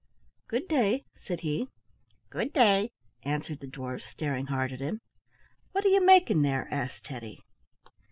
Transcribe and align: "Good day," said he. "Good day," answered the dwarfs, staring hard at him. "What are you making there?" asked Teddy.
"Good 0.47 0.67
day," 0.67 1.05
said 1.21 1.41
he. 1.41 1.67
"Good 2.31 2.53
day," 2.53 2.89
answered 3.21 3.59
the 3.59 3.67
dwarfs, 3.67 4.03
staring 4.03 4.47
hard 4.47 4.71
at 4.73 4.79
him. 4.79 4.99
"What 5.73 5.85
are 5.85 5.89
you 5.89 6.03
making 6.03 6.41
there?" 6.41 6.67
asked 6.71 7.03
Teddy. 7.03 7.43